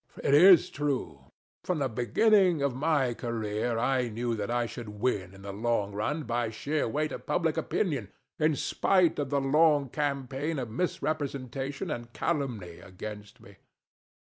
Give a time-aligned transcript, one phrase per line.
[0.15, 0.35] THE DEVIL.
[0.35, 1.25] It is true.
[1.63, 5.91] From the beginning of my career I knew that I should win in the long
[5.91, 11.91] run by sheer weight of public opinion, in spite of the long campaign of misrepresentation
[11.91, 13.57] and calumny against me.